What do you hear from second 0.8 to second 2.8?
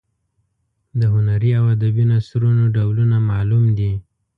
د هنري او ادبي نثرونو